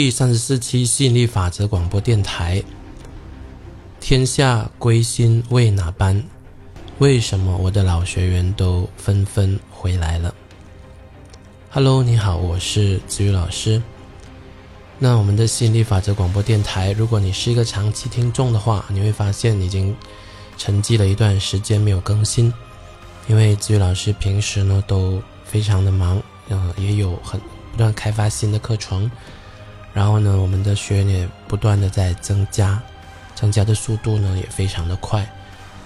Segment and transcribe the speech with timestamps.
[0.00, 2.62] 第三十四期吸引力法则广播电台。
[3.98, 6.22] 天下归心为哪般？
[6.98, 10.32] 为什么我的老学员都纷纷回来了
[11.68, 13.82] ？Hello，你好，我是子宇老师。
[15.00, 19.92] 那我们的吸引力法则广播电台，如果你是一个长期听众的话，你会发现已经
[20.56, 22.54] 沉寂了一段时间没有更新，
[23.26, 27.40] 因为子宇老师平时呢都非常的忙，嗯，也有很
[27.72, 29.10] 不断开发新的课程。
[29.98, 32.80] 然后呢，我们的学员也不断的在增加，
[33.34, 35.28] 增加的速度呢也非常的快，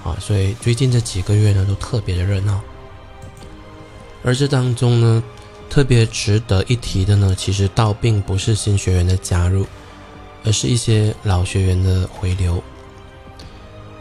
[0.04, 2.60] 啊，所以最近这几个月呢都特别的热闹。
[4.22, 5.24] 而这当中呢，
[5.70, 9.66] 特别值得一提的呢，其实倒并不是新学员的加入，
[10.44, 12.62] 而是一些老学员的回流。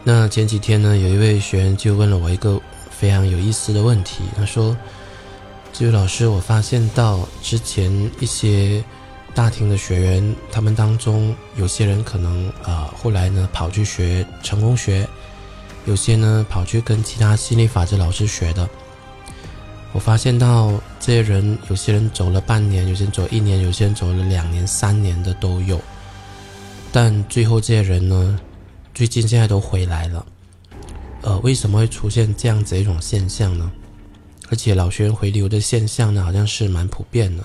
[0.04, 4.76] 那前几天呢，有一位学员就问了我一个非常有意思的问题，他说
[5.72, 8.84] ：“这位老师，我发现到之前一些。”
[9.34, 15.08] 大厅的学员，他们当中有些人可能啊，后来呢跑去学成功学，
[15.86, 18.68] 有些呢跑去跟其他心理法则老师学的。
[19.92, 25.80] 我发现到这些人，有些人走了半年，有些人走一年，有些人走了两年、三年的都有。
[26.90, 28.38] 但最后这些人呢，
[28.94, 30.24] 最近现在都回来了。
[31.22, 33.70] 呃，为什么会出现这样子一种现象呢？
[34.50, 37.44] 而且老学员回流的现象呢，好像是蛮普遍的。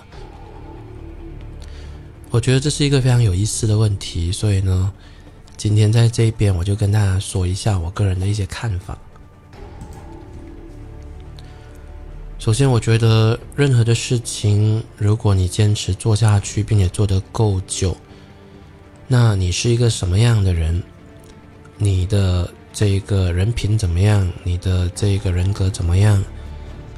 [2.30, 4.92] 我觉得这是一个非常有意思的问题，所以呢，
[5.56, 8.98] 今天在这边我就跟大家说一下我个人的一些看法。
[12.38, 17.96] 首先，我觉得任何的事情，如果你坚持做下去，并且做得够久，
[19.08, 20.84] 那你是一个什么样的人？
[21.78, 24.32] 你的这个人品怎么样？
[24.44, 26.24] 你的这个人格怎么样？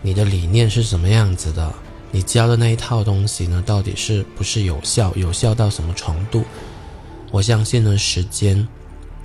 [0.02, 1.74] 你的理念是什么样子的？
[2.12, 5.14] 你教的那一套东西呢，到底是不是有效？
[5.16, 6.44] 有效到什么程度？
[7.32, 8.68] 我相信呢，时间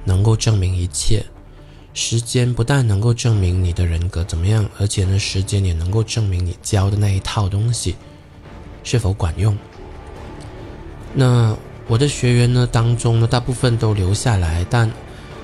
[0.05, 1.25] 能够证明一切。
[1.95, 7.95] 时间不但能够证明你的人格怎么样，而且呢，时间也能够证明你教的那一套东西
[8.83, 9.57] 是否管用。
[11.15, 11.57] 那
[11.87, 14.91] 我的学员呢当中呢，大部分都留下来，但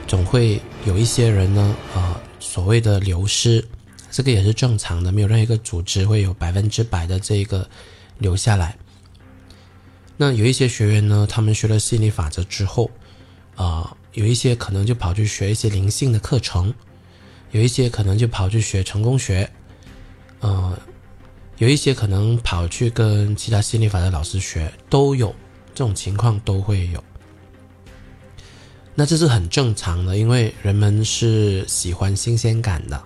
[0.07, 3.65] 总会有一些人呢，啊，所谓的流失。
[4.11, 7.69] 这个也是正常的，没有任何一个组织会有百分之百的这个
[8.19, 8.77] 留下来。
[10.17, 12.91] 那有一些学员呢，他们学了吸引力法则之后，
[13.55, 16.75] 啊，有一些可能就跑去学一些灵性的课程，
[17.53, 19.49] 有一些可能就跑去学成功学，
[20.41, 20.79] 呃，
[21.59, 25.35] 有一些可能跑去跟其他吸引力法则老师学，都有
[25.75, 27.03] 这种情况都会有。
[28.95, 33.03] 那这是很正常的，因为人们是喜欢新鲜感的。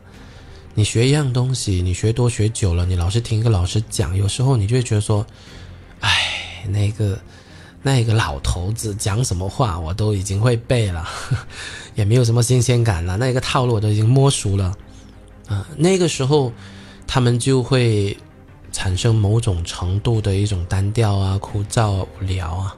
[0.77, 5.25] 你学一样东西，你学多学久了，你老是听一个老师讲，有时候你就会觉得说，
[6.01, 7.17] 哎，那个
[7.81, 11.09] 那个老头子讲什么话我都已经会背了，
[11.95, 14.75] 也没有什么新鲜感了，那个套路我都已经摸熟了，
[15.47, 16.53] 啊，那个时候
[17.07, 18.17] 他们就会
[18.73, 22.77] 产生某种程度的一种单调啊、枯燥、无聊啊，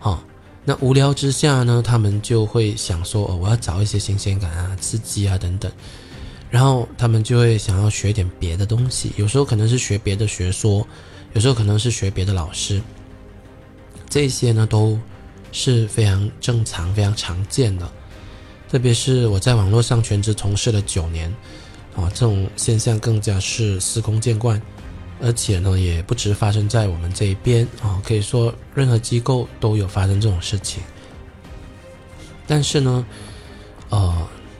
[0.00, 0.18] 哦，
[0.64, 5.70] 那无聊之下呢，他们就会想说，哦，我要找一些新鲜感啊、刺激啊等等。
[6.50, 10.86] 然后他们就会想要学点别的东西，有时候可能是学别的学说，
[11.34, 12.80] 有时候可能是学别的老师。
[14.08, 14.98] 这些呢都
[15.52, 17.86] 是非常正常、非常常见的。
[18.70, 21.30] 特别是我在网络上全职从事了九年，
[21.94, 24.60] 啊，这种现象更加是司空见惯，
[25.20, 30.82] 而且呢也不止发生在我们这一边啊，可以说任何机构都有发生这种事情。
[32.46, 33.04] 但是呢，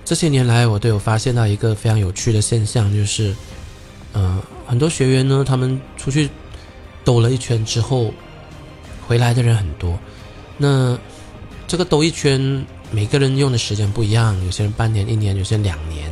[0.08, 3.36] 这些年来，我都有发现到一个非常有趣的现象，就是，
[4.14, 6.30] 嗯，很多学员呢，他们出去
[7.04, 8.10] 兜了一圈之后，
[9.06, 9.98] 回来的人很多。
[10.56, 10.98] 那
[11.66, 16.10] 这个兜一圈，每个人用的时间不一样，有些人半年、一年，有些人两年，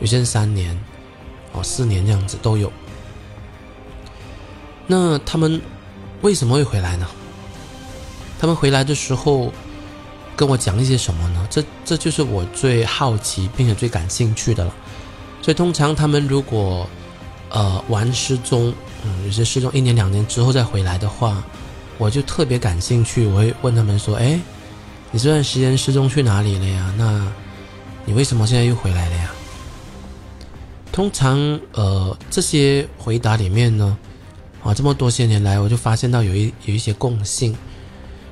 [0.00, 0.74] 有些人三年，
[1.52, 2.72] 哦，四年这样子都有。
[4.86, 5.60] 那他们
[6.22, 7.06] 为什么会回来呢？
[8.40, 9.52] 他们回来的时候。
[10.36, 11.46] 跟我讲一些什么呢？
[11.50, 14.74] 这这就是我最好奇并且最感兴趣的了。
[15.40, 16.88] 所以通常他们如果
[17.50, 18.72] 呃玩失踪，
[19.04, 21.44] 嗯，有些失踪一年两年之后再回来的话，
[21.98, 23.26] 我就特别感兴趣。
[23.26, 24.40] 我会问他们说：“哎，
[25.10, 26.94] 你这段时间失踪去哪里了呀？
[26.96, 27.30] 那
[28.04, 29.30] 你为什么现在又回来了呀？”
[30.90, 31.38] 通常
[31.72, 33.96] 呃这些回答里面呢，
[34.62, 37.54] 啊这么多些年来，我就发现到有一有一些共性。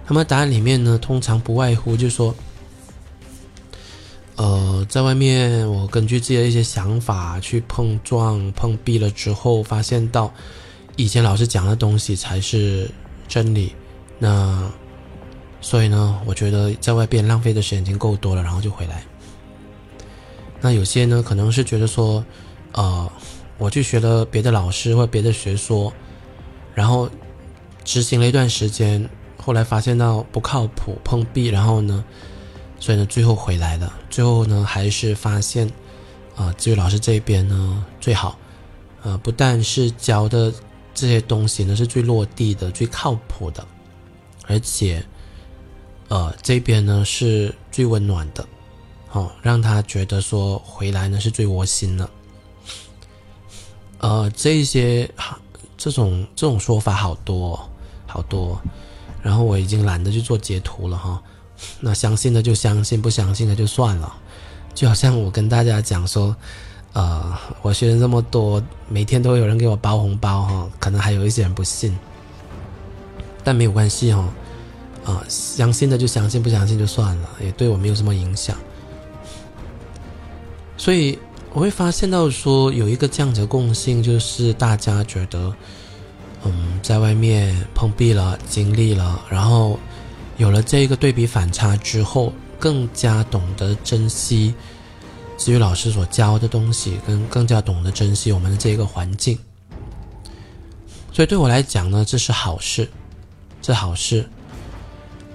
[0.06, 2.34] 他们答案里面呢，通常不外乎就说，
[4.36, 10.32] 呃，在外面我根据自己的一些想法去碰撞碰壁了之后，发现到
[10.96, 12.90] 以前老师讲的东西才是
[13.28, 13.72] 真理。
[14.18, 14.70] 那
[15.60, 19.04] 所以呢，我觉得在外边浪费的时间已经够多了，然后就回来。
[20.60, 22.24] 那有些呢，可能是觉得说，
[22.72, 23.10] 呃，
[23.58, 25.92] 我去学了别的老师或别的学说，
[26.74, 27.08] 然后
[27.84, 29.08] 执行了一段时间，
[29.44, 32.04] 后来发现到不靠谱，碰壁，然后呢，
[32.80, 33.92] 所以呢，最后回来了。
[34.08, 35.70] 最后呢，还是发现，
[36.36, 38.38] 啊，至于老师这边呢最好，
[39.02, 40.52] 呃，不但是教的
[40.94, 43.66] 这些东西呢是最落地的、最靠谱的，
[44.46, 45.04] 而且。
[46.08, 48.46] 呃，这边呢是最温暖的，
[49.12, 52.10] 哦，让他觉得说回来呢是最窝心的。
[53.96, 55.10] 呃，这些
[55.78, 57.58] 这种这种说法好多
[58.06, 58.60] 好多，
[59.22, 61.22] 然后我已经懒得去做截图了哈。
[61.80, 64.12] 那相信的就相信，不相信的就算了。
[64.74, 66.34] 就好像我跟大家讲说，
[66.92, 71.96] 呃，我学生这么多，每天都有人给我包红包哈，可能还有一些人不信，
[73.44, 74.28] 但没有关系哈。
[75.04, 78.56] 啊，相信的就相信，不相信就算了，也对我没有什么影响。
[80.76, 81.18] 所以
[81.52, 85.52] 我会发现到说，有一个这样的共性，就是大家觉得，
[86.44, 89.78] 嗯，在外面碰壁了，经历了，然后
[90.38, 94.54] 有了这一个对比反差之后，更加懂得珍惜
[95.38, 99.38] 至于老师所教的东西，跟更加懂得珍惜我们的这个环境。
[101.12, 102.88] 所以对我来讲呢，这是好事，
[103.60, 104.28] 这好事。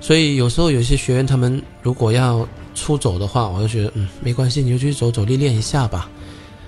[0.02, 6.10] 所以有时候有些学员他们如果要出走的话，我就觉得嗯没关系，你就去走走历练一下吧，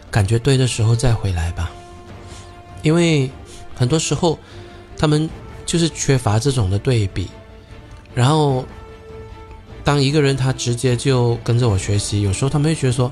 [0.10, 1.70] 感觉对的时候再回来吧。
[2.82, 3.30] 因为
[3.80, 4.38] 很多时候
[4.98, 5.30] 他们
[5.66, 7.30] 就是缺乏这种的对比，
[8.14, 8.66] 然后
[9.86, 13.10] 当一个人他直接就跟着我学习，有时候他们会觉得说，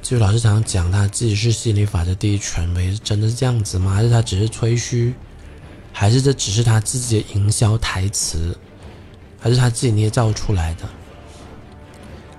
[0.00, 3.92] 就老师常常讲他自己是心理法则第一权威，真的是这样子吗？
[3.92, 5.12] 还是他只是吹嘘？
[5.92, 8.56] 还是这只是他自己的营销台词？
[9.38, 10.88] 还是他自己捏造出来的，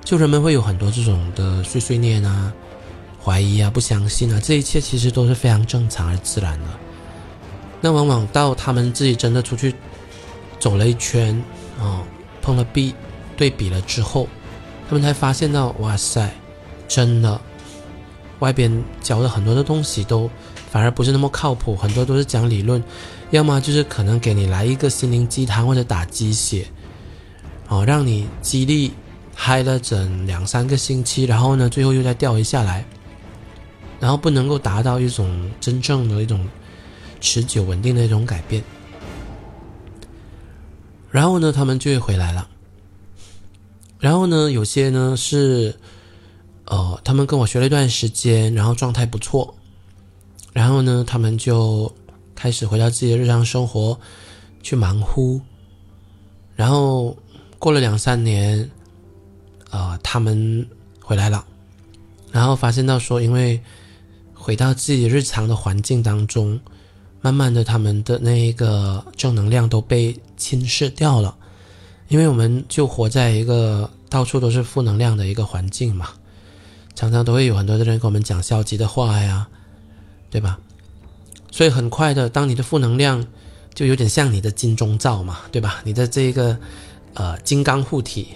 [0.03, 2.51] 就人们会有很多这种的碎碎念啊、
[3.21, 6.65] 怀疑啊、不相信啊，这一切其实都是非常正常而自然的。
[7.85, 9.75] 那往往到他们自己真的出去
[10.57, 11.35] 走了一圈
[11.77, 12.01] 啊，
[12.41, 12.95] 碰了壁，
[13.35, 14.25] 对比了之后，
[14.87, 16.33] 他们才发现到，哇塞，
[16.87, 17.41] 真的，
[18.39, 18.71] 外边
[19.01, 20.29] 教的很多的东西都
[20.71, 22.81] 反而不是那么靠谱，很多都是讲理论，
[23.31, 26.65] 要么就是可能给你来一个心灵鸡汤或者打鸡血。
[27.67, 28.93] 哦，让你激励
[29.35, 32.85] 嗨了整两三个星期，然后呢，最后又再掉一下来，
[33.99, 36.47] 然后不能够达到一种真正的一种
[37.23, 38.61] 持久稳定的一种改变，
[41.09, 42.47] 然后呢，他们就会回来了。
[43.99, 45.73] 然后呢，有些呢是，
[46.65, 49.55] 呃，他们跟我学了一段时间，然后状态不错，
[50.51, 51.91] 然后呢，他们就
[52.35, 53.97] 开始回到自己的日常生活
[54.61, 55.41] 去忙乎，
[56.55, 57.17] 然后。
[57.59, 58.69] 过了两三年，
[59.71, 60.67] 呃，他们
[60.99, 61.45] 回来了，
[62.29, 63.57] 然后发现到说，因为
[64.33, 66.59] 回到自己日常的环境当中，
[67.23, 71.35] 慢慢的他们的那一个正能量都被侵蚀掉了，
[72.07, 76.09] 因为我们就活在一个到处都是负能量的一个环境嘛，
[76.93, 79.47] 常常都会有很多的人跟我们讲消极的话呀，
[80.29, 80.59] 对吧？
[81.49, 83.25] 所以很快的，当你的负能量
[83.73, 85.81] 就有点像你的金钟罩嘛，对吧？
[85.83, 86.59] 你的这个。
[87.15, 88.29] 呃，金刚护体，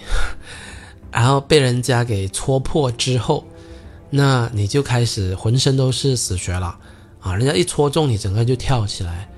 [1.10, 3.44] 然后被人家给戳破之后，
[4.08, 6.78] 那你就开始浑身都是死穴了
[7.20, 7.34] 啊！
[7.34, 9.28] 人家一戳中你，整个就跳起来。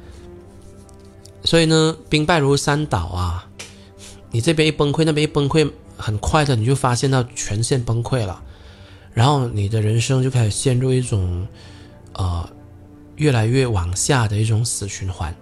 [1.44, 3.48] 所以呢，兵败如山倒啊！
[4.30, 8.42] 你这边一崩溃，那边一崩溃，很快的你就发现到全线崩溃了，
[9.12, 11.46] 然后你的人生就开始陷入一种
[12.14, 12.48] 呃
[13.16, 15.34] 越来越往下的一种死循环，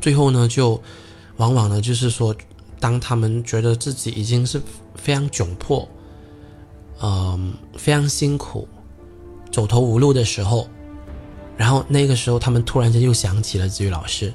[0.00, 0.80] 最后呢就。
[1.36, 2.32] 往往呢，就是说，
[2.78, 4.62] 当他们觉得自己已经是
[4.94, 5.88] 非常窘迫，
[7.02, 8.68] 嗯，非常辛苦，
[9.50, 10.68] 走投无路的时候，
[11.56, 14.32] 然后那个时候，他们突然间又想起了子瑜老师，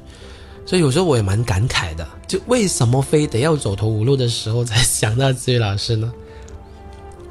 [0.65, 6.11] 所以有时候我也蛮感慨的，就为什么非得要走投无路的时候才想到子瑜老师呢？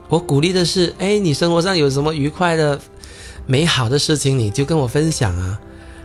[0.08, 2.80] 我鼓励的是，哎，你生活上有什么愉快的、
[3.46, 5.60] 美好的事情，你就跟我分享啊，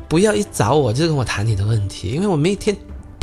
[0.07, 2.75] 不要一找我就跟我谈你的问题，因为我每天。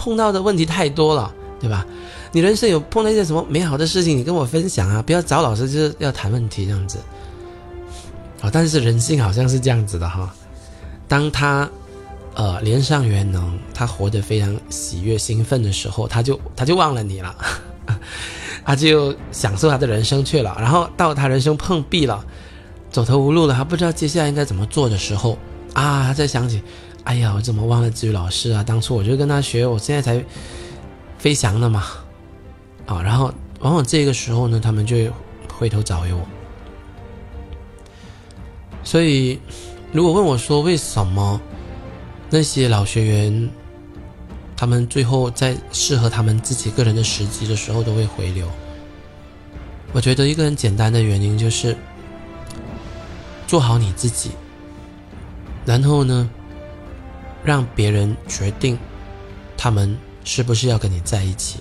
[0.02, 1.86] 碰到的问题太多了，对吧？
[2.32, 5.02] 你人生有碰到一些什么美好的事情，你跟我分享啊！
[5.02, 6.96] 不要找老师就是要谈问题这样子。
[8.40, 10.34] 啊，但是人性好像是这样子的哈。
[11.10, 11.68] 当他
[12.36, 17.34] 呃连上元能，他活得非常喜悦兴奋的时候，他就他就忘了你了，
[18.64, 20.56] 他就享受他的人生去了。
[20.60, 22.24] 然后到他人生碰壁了，
[22.92, 25.36] 走投无路了，他不知道接下来应该怎么做的时候
[25.74, 26.62] 啊，他再想起。
[27.02, 28.62] 哎呀，我怎么忘了志宇老师啊？
[28.62, 30.24] 当初我就跟他学，我现在才
[31.18, 31.84] 飞翔了嘛，
[32.86, 35.12] 啊，然后往往这个时候呢，他们就会
[35.52, 36.20] 回头找回我。
[38.84, 39.40] 所以，
[39.92, 41.40] 如果问我说为什么
[42.28, 43.50] 那些老学员，
[44.56, 48.48] 他们最后在适合他们自己个人的时机的时候都会回流，
[49.92, 51.76] 我觉得一个很简单的原因就是
[53.46, 54.30] 做好你自己，
[55.64, 56.30] 然后呢，
[57.44, 58.78] 让别人决定
[59.56, 59.96] 他们。
[60.22, 61.60] 是不是要跟你在一起？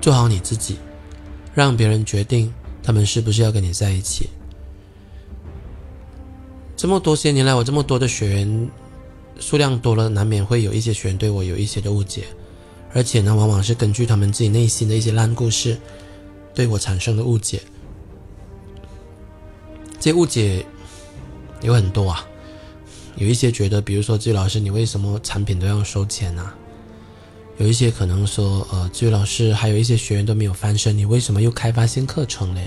[0.00, 0.78] 做好你自己，
[1.52, 4.30] 让别人决定他们是不是要跟你在一起。
[6.82, 8.68] 这么多些年来，我这么多的学员
[9.38, 12.24] 数量多了，难免会有一些学员对我有一些的误解，
[12.92, 15.78] 而且呢，往往是根据他们自己内心的一些烂故事
[16.52, 17.62] 对我产生的误解。
[20.00, 20.66] 这误解
[21.60, 22.26] 有很多啊。
[23.14, 26.52] 有一些觉得，比如说，志宇老师，你为什么产品都要收钱呢？
[27.58, 32.66] 有一些可能说，呃，志宇老师，还有一些学员都没有翻身，你为什么又开发新课程了呀？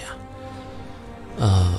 [1.38, 1.74] 呃，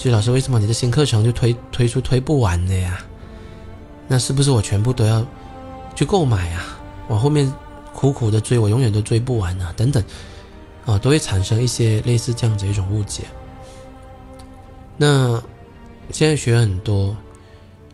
[0.00, 3.04] 志宇老师，为什么你的新课程就推推出推不完的呀？
[4.08, 5.22] 那是不是我全部都要
[5.94, 6.80] 去购买啊？
[7.06, 7.52] 我后面
[7.92, 9.74] 苦苦的追，我永远都追不完啊？
[9.76, 10.02] 等等，
[10.86, 13.24] 啊，都会产生一些类似这样子一种误解。
[14.96, 15.38] 那
[16.10, 17.14] 现在学很多。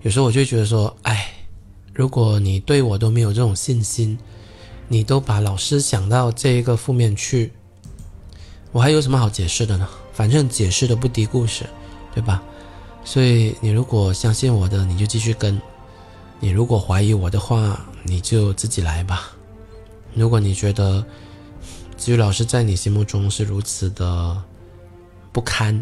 [0.02, 1.28] 有时候我就觉得说，哎，
[1.92, 4.16] 如果你对我都没有这种信心，
[4.86, 7.50] 你都把老师想到这一个负面去，
[8.70, 9.88] 我还有什么好解释的呢？
[10.12, 11.66] 反正解释的不敌故事，
[12.16, 12.42] 对吧？
[13.04, 15.54] 所以你如果相信我的，你就继续跟；
[16.40, 19.30] 你如果怀疑我的话，你就自己来吧。
[20.14, 21.04] 如果你觉得
[21.98, 24.42] 子宇老师在你心目中是如此的
[25.30, 25.80] 不堪，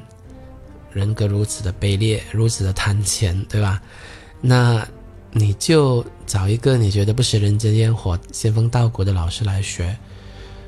[0.90, 3.80] 人格如此的卑劣，如此的贪钱，对吧？
[4.40, 4.84] 那
[5.30, 9.96] 你就找一个你觉得不食人间烟火、仙风道骨的老师来学，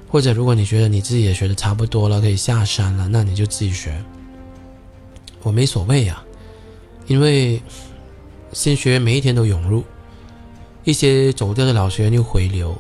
[0.08, 4.00] 或者如果你觉得你自己也学的差不多了，可以下山了，那你就自己学。
[5.46, 6.20] 我没所谓呀，
[7.06, 7.62] 因为
[8.52, 9.84] 新学员每一天都涌入，
[10.82, 12.76] 一些走掉的老学员又回流，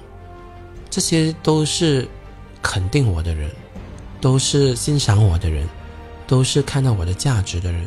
[0.90, 2.08] 这些都是
[2.60, 3.48] 肯定我的人，
[4.20, 5.64] 都是欣赏我的人，
[6.26, 7.86] 都是看到我的价值的人。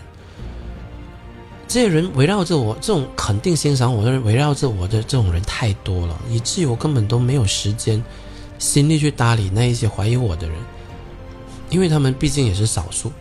[1.67, 8.01] 这些人围绕着我，这种肯定欣赏我的人围绕着我的这种人太多了，以至于我根本都没有时间、
[8.57, 10.57] 心力去搭理那一些怀疑我的人，
[11.69, 13.11] 因为他们毕竟也是少数，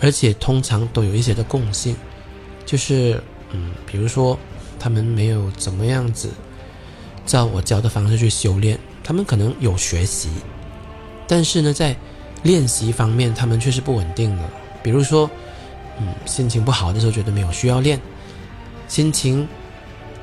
[0.00, 1.96] 而且通常都有一些的共性，
[2.66, 4.38] 就是嗯，比如说
[4.78, 6.30] 他们没有怎么样子
[7.26, 10.28] 照我教的方式去修炼，他们可能有学习，
[11.26, 11.96] 但是呢，在
[12.42, 14.42] 练习方面他们却是不稳定的，
[14.82, 15.30] 比如说。
[16.00, 18.00] 嗯，心情不好的时候觉得没有需要练，
[18.86, 19.48] 心情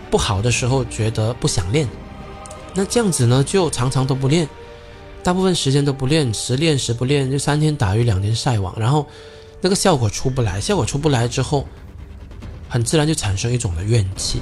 [0.10, 1.86] 不好的时候觉得不想练，
[2.74, 4.48] 那这样子呢就常常都不练，
[5.22, 9.06] 大部分时间都不练，时练时不练，就三天打鱼两天晒网，然后
[9.62, 11.68] 那个效果出不来，效果出不来之后，
[12.70, 14.42] 很自然就产生一种的怨气，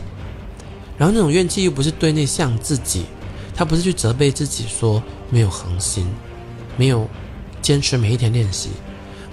[0.98, 3.06] 然后那种怨气又不是对内向自己，
[3.56, 6.06] 他不是去责备自己说没有恒心，
[6.78, 7.08] 没有
[7.62, 8.70] 坚持每一天练习。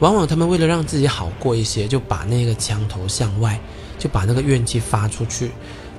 [0.01, 3.61] 往往他们为了让自己好过一些，就把那个枪头向外，
[3.99, 5.51] 就把那个怨气发出去，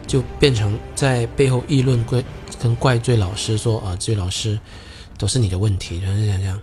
[0.08, 2.24] 就变成在背后议论怪
[2.60, 4.60] 跟怪罪老师说啊，这位老师
[5.20, 6.60] 都是你的问题，就是这样这样。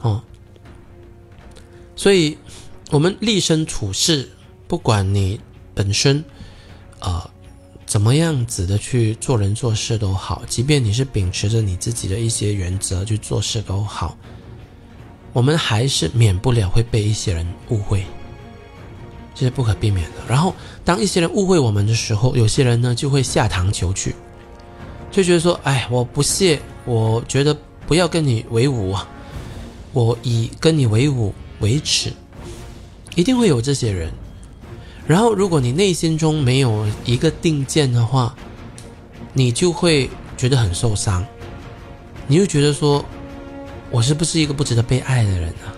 [0.00, 0.22] 哦，
[1.98, 2.38] 所以
[2.92, 4.28] 我们立身处世，
[4.68, 5.40] 不管你
[5.74, 6.24] 本身
[7.00, 7.28] 啊
[7.84, 14.16] 怎么样子的去做人做事都好，即便你是秉持着你自己的一些原则去做事都好。
[15.32, 18.06] 我们还是免不了会被一些人误会，
[19.34, 20.16] 这是不可避免的。
[20.28, 24.14] 然后，当一些人误会我们的时候，有些人呢就会下堂求去，
[25.10, 27.56] 就觉得说：“哎，我不屑，我觉得
[27.88, 29.08] 不要跟你为伍啊，
[29.92, 32.12] 我以跟你为伍维持。”
[33.14, 34.12] 一定会有这些人。
[35.06, 38.34] 然后，如果你内心中没有一个定见的话，
[39.32, 41.24] 你就会觉得很受伤，
[42.26, 43.04] 你就觉得说。
[43.90, 45.72] 我是不是一个不值得被爱的人啊？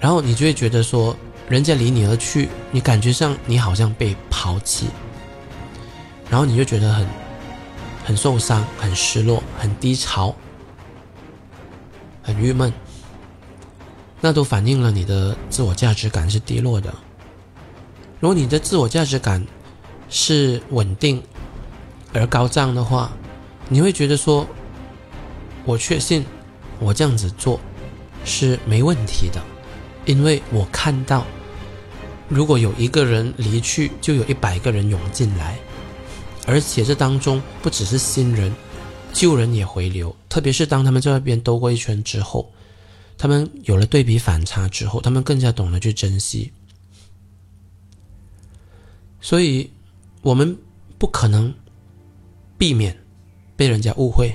[0.00, 1.16] 然后你就会觉得说，
[1.48, 4.86] 人家离你而去，你感觉上你好像被抛弃，
[6.28, 7.06] 然后你就觉得很
[8.04, 10.34] 很受伤、很失落、很低潮、
[12.20, 12.72] 很郁闷，
[14.20, 16.92] 那都反映了你的自我价值感是低落的。
[18.20, 19.46] 如果你的自我价值感
[20.08, 21.22] 是稳定
[22.12, 23.12] 而高涨的话，
[23.68, 24.46] 你会觉得说，
[25.64, 26.24] 我确信。
[26.78, 27.58] 我这样子做
[28.22, 29.40] 是没问题的，
[30.04, 31.24] 因为我看到，
[32.28, 35.56] 如果有一个人离去，就有一百个人涌进来，
[36.46, 38.52] 而且这当中不只是新人，
[39.10, 40.14] 旧人也回流。
[40.28, 42.52] 特别是当他们在外边兜过一圈之后，
[43.18, 46.52] 他们有了对比反差之后，他们更加懂得去珍惜。
[49.20, 49.70] 所以，
[50.22, 50.56] 我们
[50.98, 51.52] 不可能
[52.58, 52.96] 避免
[53.56, 54.32] 被人家误会，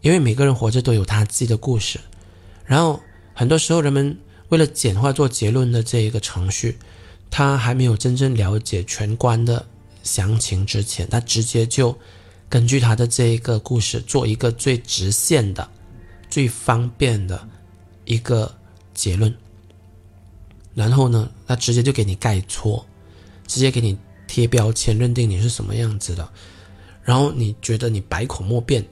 [0.00, 2.00] 因为每个人活着都有他自己的故事。
[2.64, 3.00] 然后，
[3.34, 6.78] 很多时候人们为了简化做结论的这一个程序，
[7.30, 9.66] 他还没有真正了解全观的
[10.02, 11.96] 详情之前，他直接就
[12.48, 15.70] 根据他的这一个故事做一个最直线的、
[16.28, 17.48] 最方便的
[18.04, 18.54] 一个
[18.94, 19.34] 结论。
[20.74, 22.84] 然后呢，他直接就给你盖戳。
[23.46, 26.32] 直接给你贴标签，认定你是什么样子的，
[27.02, 28.86] 然后你觉得你百口莫辩，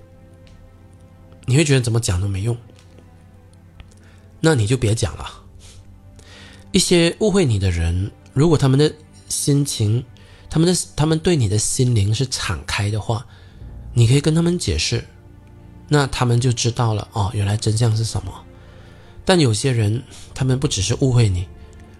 [1.47, 2.57] 你会觉得怎么讲都没用，
[4.41, 5.31] 那你就别讲了。
[6.73, 8.93] 一些误会你的人，如果他们的
[9.29, 10.05] 心情、
[10.51, 13.25] 他们的他们对你的心灵是敞开的话，
[13.95, 15.07] 你可以跟他们解释，
[15.87, 18.45] 那他们就知道了哦，原来真相是什么。
[19.29, 21.47] 但有些人，他们不只是误会你。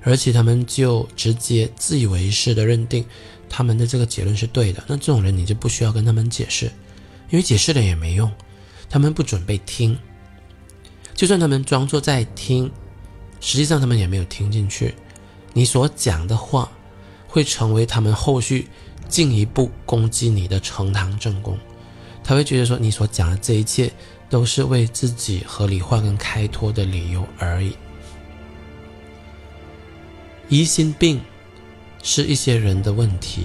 [0.03, 3.05] 而且他们就直接自以为是的认定
[3.51, 6.73] 他们的这个结论是对的，那这种人你就不需要跟他们解释，
[7.29, 8.33] 因为解释了也没用，
[8.89, 9.95] 他们不准备听。
[11.15, 12.71] 就算他们装作在听，
[13.43, 14.95] 实际上他们也没有听进去。
[15.53, 16.73] 你所讲的话
[17.27, 18.69] 会成为他们后续
[19.07, 21.59] 进一步攻击你的呈堂证供，
[22.25, 23.93] 他会觉得说你所讲的这一切
[24.31, 27.77] 都是为自己合理化跟开脱的理由而已。
[30.49, 31.21] 疑心病
[32.03, 33.45] 是一些人的问题。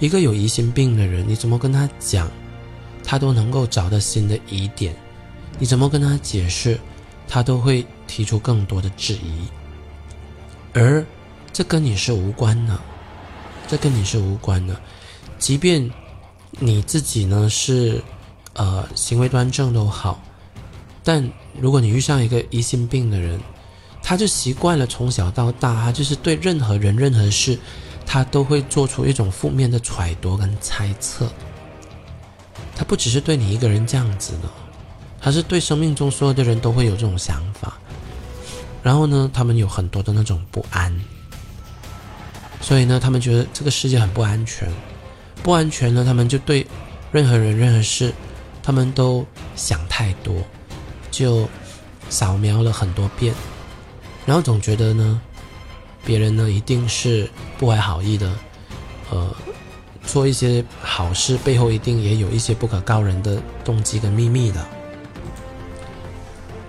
[0.00, 2.28] 一个有疑心病的人，你怎么跟他讲，
[3.04, 4.92] 他都能够找到新的疑点；
[5.58, 6.76] 你怎么跟他解释，
[7.28, 9.46] 他都会提出更多的质疑。
[10.72, 11.04] 而
[11.52, 12.76] 这跟你是无关的，
[13.68, 14.80] 这跟你是无关的。
[15.38, 15.88] 即便
[16.58, 18.02] 你自己呢是
[18.54, 20.22] 呃行为端正都好，
[21.02, 21.28] 但
[21.60, 23.40] 如果你遇上一个疑心病的人，
[24.02, 27.58] 他就习惯了从小到大，他就是对任何人、任何事，
[28.04, 31.30] 他都会做出一种负面的揣度跟猜测。
[32.74, 34.48] 他不只是对你一个人这样子的，
[35.20, 37.78] 他是对生命中所有的人都会有这种想法。
[38.82, 40.92] 然后呢，他们有很多的那种不安，
[42.60, 44.68] 所以呢，他们觉得这个世界很不安全。
[45.44, 46.66] 不安全呢，他们就对
[47.12, 48.12] 任何人、任何事，
[48.62, 50.34] 他们都想太多，
[51.10, 51.48] 就
[52.08, 53.34] 扫描了很多遍。
[54.24, 55.20] 然后总觉得呢，
[56.04, 58.32] 别人呢一定是不怀好意的，
[59.10, 59.34] 呃，
[60.04, 64.64] 做一些好事背后一定也有一些不可告人的动机跟秘密的。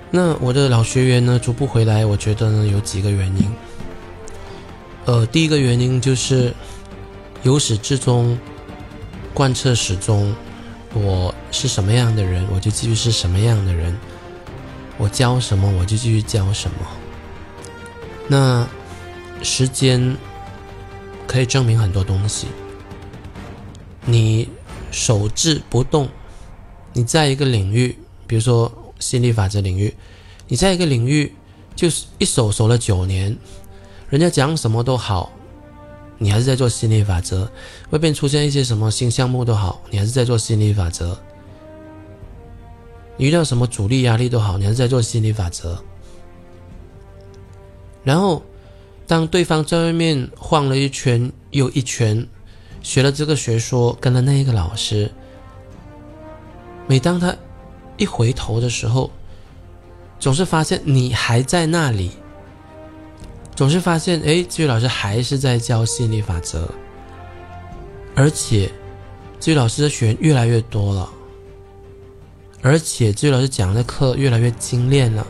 [0.10, 3.52] 那我的老学员呢逐步回来，我觉得呢有几个原因。
[5.06, 6.54] 呃，第一个原因就是
[7.44, 8.38] 由始至终
[9.34, 10.34] 贯彻始终，
[10.94, 13.98] 我是什么样的人，我就继续是什么样的人，
[14.98, 16.78] 我教什么我就继续教什么。
[18.28, 18.68] 那
[19.42, 20.16] 时间
[21.28, 22.48] 可以证明很多东西。
[24.06, 24.48] 你
[24.92, 26.08] 守志不动，
[26.94, 29.94] 你在一个领域，比如说心理法则领域，
[30.48, 31.34] 你在一个领域
[31.76, 33.36] 就是一守守了九年，
[34.10, 35.32] 人家讲什么都好，
[36.18, 37.50] 你还是在做心理法则。
[37.90, 41.18] 外边出现一些什么新项目都好，你还是在做心理法则。
[43.18, 45.78] 你遇到什么阻力压力都好，你还是在做心理法则。
[48.04, 48.42] 然后，
[49.06, 52.26] 当对方在外面晃了一圈又一圈，
[52.82, 55.12] 学了这个学说，跟了那一个老师，
[56.88, 57.36] 每当他
[57.98, 59.12] 一回头的时候，
[60.20, 62.12] 总是发现你还在那里，
[63.56, 66.68] 总是发现，哎，这位老师还是在教心理法则，
[68.16, 68.72] 而且
[69.40, 71.10] 这位老师的学员越来越多了，
[72.62, 75.26] 而且这位老师讲的课越来越精炼了，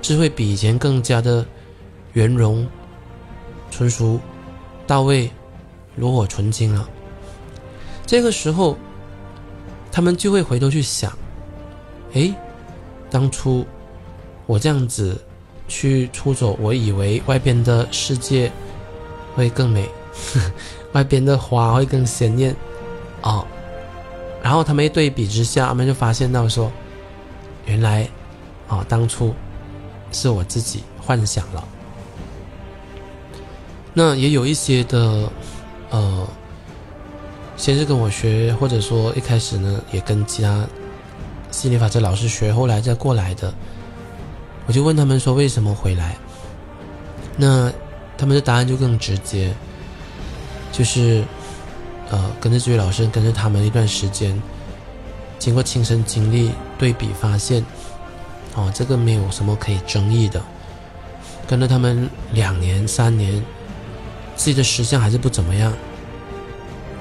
[0.00, 1.46] 智慧比以前更加的。
[2.14, 2.66] 圆融、
[3.70, 4.18] 纯熟、
[4.84, 5.30] 到位、
[5.94, 6.90] 炉火纯青了。
[8.04, 8.76] 这个时候，
[9.92, 11.16] 他们就会回头去想：
[12.14, 12.34] 哎，
[13.08, 13.64] 当初
[14.44, 15.24] 我这样子
[15.70, 18.50] 去出走，我以为外边的世界
[19.36, 19.88] 会更美，
[20.92, 22.54] 外边的花会更鲜艳
[23.22, 23.46] 哦。
[24.42, 26.72] 然后他们一对比之下，他们就发现到说：
[27.66, 28.08] 原来
[28.66, 29.32] 啊，当初
[30.10, 31.64] 是我自己幻想了。
[33.94, 35.30] 那也有一些的，
[35.90, 36.26] 呃，
[37.56, 40.66] 先是跟我学，或者说一开始呢也跟其他
[41.50, 43.52] 心理法则老师学，后来再过来的，
[44.70, 46.16] 我就问他们说为什么回来？
[47.36, 47.72] 那
[48.16, 49.52] 他们的答案就更直接，
[50.70, 51.24] 就是
[52.08, 54.40] 呃，跟着这位老师，跟着他们一段时间，
[55.40, 57.66] 经过亲身经历对比，发现，
[58.54, 60.40] 哦，这个没有什么可以争议的。
[61.48, 63.44] 跟着他们两年、三年，
[64.36, 65.72] 自己的实相还是不怎么样，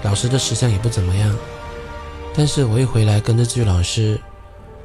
[0.02, 1.38] 老师的实相也不怎么样。
[2.34, 4.20] 但是我一回来跟着这位老师，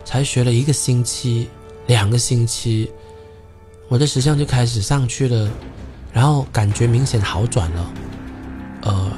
[0.05, 1.49] 才学了一个星期、
[1.87, 2.91] 两个星期，
[3.89, 5.51] 我的实相就开始上去了，
[6.13, 7.93] 然后感觉明显好转了，
[8.83, 9.13] 呃。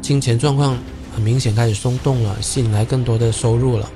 [0.00, 0.76] 金钱状况
[1.14, 3.88] 很明显开始松动了，吸引来更多的收入了。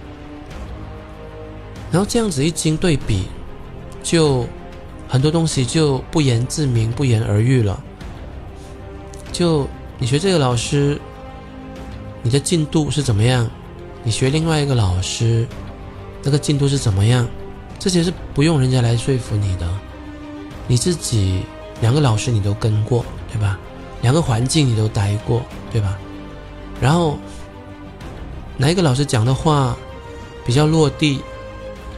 [1.91, 3.25] 然后这样子一经对比，
[4.03, 4.47] 就
[5.09, 7.83] 很多东西就不言自明、不言而喻了。
[9.33, 9.67] 就
[9.99, 11.01] 你学这个老师，
[12.23, 13.51] 你的进度是怎么样？
[14.05, 15.49] 你学另外一个老师，
[16.23, 17.27] 那个进度是怎么样？
[17.85, 19.69] 这些是不用人家来说服你的，
[20.67, 21.43] 你自己
[21.83, 23.59] 两个老师你都跟过，对吧？
[24.01, 25.99] 两个环境你都待过，对吧？
[26.81, 27.19] 然后
[28.57, 29.77] 哪一个老师讲的话
[30.47, 31.21] 比较落地、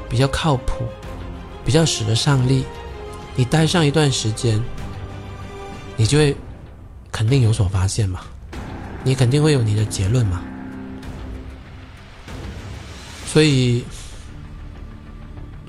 [0.09, 0.83] 比较靠谱、
[1.65, 2.65] 比较使得上力？
[3.37, 4.61] 你待上一段时间，
[5.97, 6.37] 你就会
[7.13, 8.23] 肯定有所发现嘛，
[9.05, 10.43] 你肯定会有你的结论嘛。
[13.25, 13.85] 所以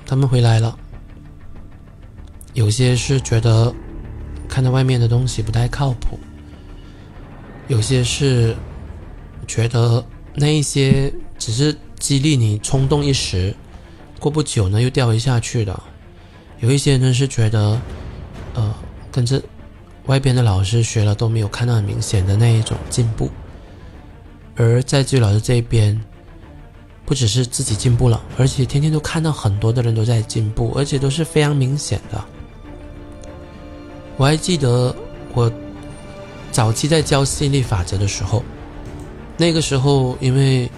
[0.08, 0.74] 他们回来了，
[2.54, 3.70] 有些是觉得
[4.48, 6.18] 看到外面的东西不太靠谱。
[7.66, 8.56] 有些是
[9.46, 10.02] 觉得
[10.34, 13.54] 那一些只是激励你冲动一时，
[14.18, 15.78] 过不久呢又掉回下去的。
[16.60, 17.78] 有一些呢是觉得，
[18.54, 18.74] 呃，
[19.12, 19.42] 跟着
[20.06, 23.30] 外边的老师学了都没有看到很明显的那一种进步。
[24.56, 26.00] 而在居老师这边，
[27.08, 32.22] 不只是自己进步了，而且天天都看到很多的人都在进步，而且都是非常明显的。
[34.18, 34.94] 我还记得
[35.32, 35.50] 我。
[36.50, 38.42] 早期在教吸引力法则的时候，
[39.36, 40.68] 那个时候因为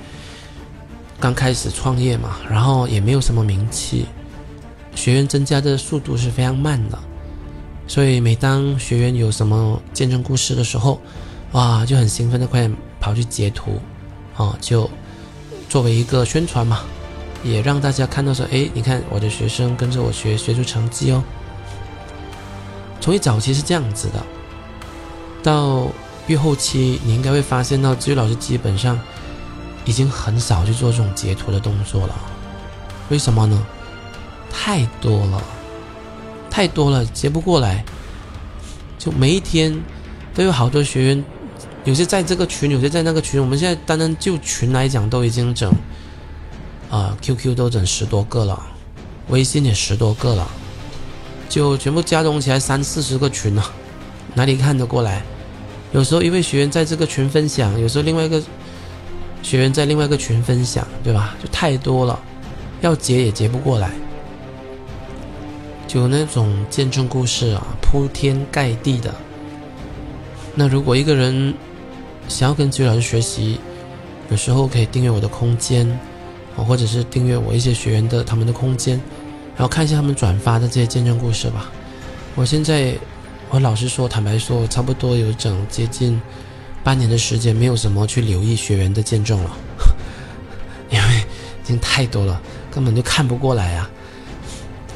[1.19, 4.05] 刚开始创业嘛，然后也没有什么名气，
[4.95, 6.99] 学员增加的速度是非常慢的，
[7.87, 11.01] 所以每当学员有什么见证故事的时候，
[11.53, 13.81] 哇，就很兴奋的快点跑去截图，
[14.37, 14.91] 啊，就
[15.71, 16.81] 作为一个宣传嘛，
[17.45, 21.23] 也让大家看到说，哎，你看我的学生跟着我学，学出成绩哦。
[23.01, 24.21] 从一早期是这样子的。
[25.45, 25.87] 到
[26.27, 28.99] 越后期，你应该会发现到治愈老师基本上
[29.85, 32.15] 已经很少去做这种截图的动作了。
[33.09, 33.65] 为什么呢？
[34.53, 35.41] 太多了，
[36.51, 37.85] 太多了，截不过来。
[38.99, 39.81] 就每一天
[40.35, 41.25] 都有好多学员，
[41.91, 43.41] 有些在这个群，有些在那个群。
[43.41, 45.69] 我们现在单单就群来讲，都已经整
[46.89, 48.63] 啊，QQ 都整十多个了，
[49.29, 50.49] 微信也十多个了，
[51.49, 53.73] 就全部加总起来三四十个群了。
[54.35, 55.21] 哪里看得过来？
[55.91, 58.41] 有时候一位学员在这个群分享，有时候另外一个
[59.43, 61.35] 学员在另外一个群分享，对吧？
[61.43, 62.17] 就太多了，
[62.83, 63.91] 要截也截不过来。
[65.89, 69.13] 就那种见证故事啊，铺天盖地的。
[70.55, 71.53] 那如果一个人
[72.31, 73.61] 想要跟居老师学习，
[74.31, 75.87] 有时候可以订阅我的空间，
[76.57, 78.99] 或者是订阅我一些学员的他们的空间，
[79.57, 81.71] 然后看一下他们转发的这些见证故事吧。
[82.35, 82.97] 我现在。
[83.53, 86.23] 我老实说，坦白说，差不多有整接近
[86.85, 89.51] 半年的时间，没有什么去留意学员的见证了，
[90.89, 92.41] 因为已经太多了，
[92.71, 93.91] 根本就看不过来啊。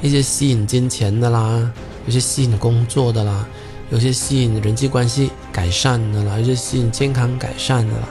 [0.03, 1.69] 一些吸引金钱的啦，
[2.07, 3.45] 有些吸引工作的啦，
[3.91, 8.09] 有些吸引人际关系改善的啦，有些吸引健康改善的啦，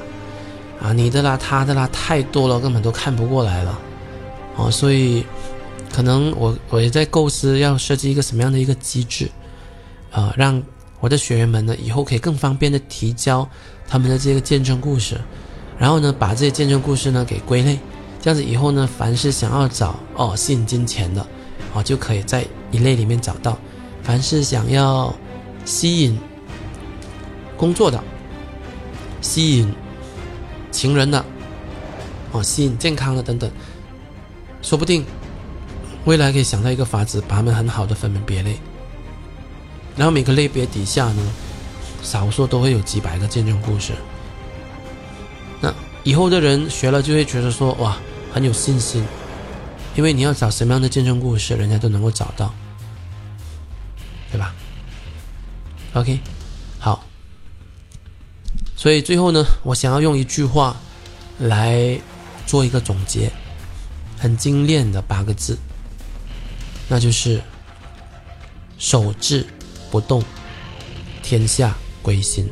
[0.81, 3.79] 啊，你的啦，他的啦，太多了，根本都看不过来了。
[4.55, 5.25] 哦，所以
[5.91, 9.29] 可能我我也在构思要设计一个什么样的一个机制。
[10.11, 10.61] 啊，让
[10.99, 13.49] 我的学员们呢，以后可以更方便的提交
[13.87, 15.19] 他们的这个见证故事，
[15.75, 17.79] 然后呢，把这些见证故事呢给归类，
[18.21, 21.25] 这样子以后呢，凡是想要找哦吸引金钱的，
[21.73, 23.53] 哦就可以在一类里面找到；
[24.03, 25.11] 凡是想要
[25.65, 26.19] 吸引
[27.55, 28.03] 工作的、
[29.21, 29.73] 吸引
[30.71, 31.23] 情人的、
[32.31, 33.49] 哦吸引健康的等等，
[34.61, 35.05] 说不定
[36.05, 38.57] 未来可以想到一个法子，把他们很好的分门别类。
[39.95, 41.33] 然后每个类别底下呢，
[42.01, 43.93] 少说都会有几百个见证故事。
[45.61, 45.73] 那
[46.03, 47.97] 以后的人学了就会觉得说哇
[48.33, 49.05] 很有信心，
[49.95, 52.53] 因为你要找什么样的见证故事，人家都能够找到，
[54.31, 54.53] 对吧
[55.93, 56.19] ？OK，
[56.79, 57.03] 好。
[58.75, 60.75] 所以最后呢，我想要用一句话
[61.39, 61.99] 来
[62.45, 63.31] 做一个总结，
[64.19, 65.57] 很精炼的八个字，
[66.87, 67.41] 那就是
[68.77, 69.45] 守志。
[69.91, 70.23] 不动，
[71.21, 72.49] 天下归心。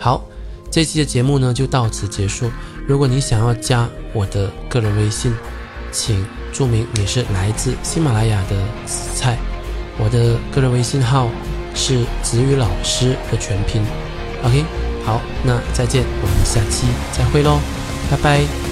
[0.00, 0.24] 好，
[0.68, 2.50] 这期的节目呢就到此结束。
[2.88, 5.32] 如果你想要加我的个人微信，
[5.92, 9.38] 请注明你是来自喜马拉雅的紫菜。
[9.96, 11.30] 我的个人微信号
[11.78, 13.80] 是子宇老师的全拼。
[14.42, 14.64] OK，
[15.04, 17.60] 好，那再见，我们下期再会喽，
[18.10, 18.67] 拜拜。